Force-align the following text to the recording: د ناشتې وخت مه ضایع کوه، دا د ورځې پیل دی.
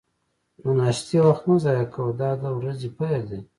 د 0.61 0.63
ناشتې 0.79 1.17
وخت 1.27 1.43
مه 1.49 1.55
ضایع 1.65 1.85
کوه، 1.93 2.11
دا 2.21 2.29
د 2.41 2.43
ورځې 2.57 2.89
پیل 2.97 3.21
دی. 3.31 3.39